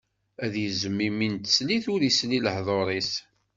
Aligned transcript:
Ad 0.45 0.53
yezzem 0.61 0.97
imi 1.07 1.27
n 1.33 1.35
teslit, 1.37 1.85
ur 1.93 2.01
isel 2.09 2.31
i 2.37 2.39
lehḍur-is. 2.45 3.11